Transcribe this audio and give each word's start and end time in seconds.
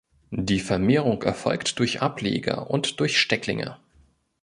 Die 0.31 0.59
Vermehrung 0.61 1.21
erfolgt 1.21 1.77
durch 1.77 2.01
Ableger 2.01 2.71
und 2.71 2.99
durch 2.99 3.19
Stecklinge. 3.19 3.77